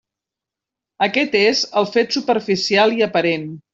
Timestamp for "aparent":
3.09-3.47